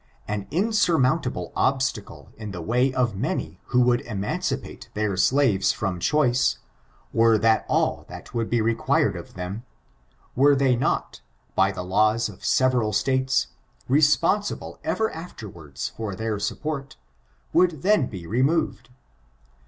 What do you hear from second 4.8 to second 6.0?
their slaves from